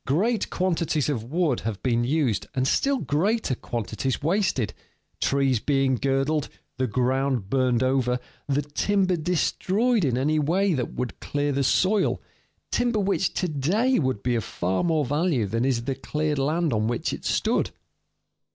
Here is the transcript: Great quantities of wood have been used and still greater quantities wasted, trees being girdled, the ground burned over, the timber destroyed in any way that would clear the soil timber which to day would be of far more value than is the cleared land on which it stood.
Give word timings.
Great 0.07 0.49
quantities 0.49 1.09
of 1.09 1.23
wood 1.23 1.59
have 1.59 1.83
been 1.83 2.03
used 2.03 2.47
and 2.55 2.67
still 2.67 2.97
greater 2.97 3.53
quantities 3.53 4.23
wasted, 4.23 4.73
trees 5.21 5.59
being 5.59 5.93
girdled, 5.93 6.49
the 6.79 6.87
ground 6.87 7.51
burned 7.51 7.83
over, 7.83 8.17
the 8.47 8.63
timber 8.63 9.15
destroyed 9.15 10.03
in 10.03 10.17
any 10.17 10.39
way 10.39 10.73
that 10.73 10.95
would 10.95 11.19
clear 11.19 11.51
the 11.51 11.63
soil 11.63 12.19
timber 12.71 12.97
which 12.99 13.31
to 13.35 13.47
day 13.47 13.99
would 13.99 14.23
be 14.23 14.33
of 14.33 14.43
far 14.43 14.83
more 14.83 15.05
value 15.05 15.45
than 15.45 15.63
is 15.63 15.83
the 15.83 15.93
cleared 15.93 16.39
land 16.39 16.73
on 16.73 16.87
which 16.87 17.13
it 17.13 17.23
stood. 17.23 17.69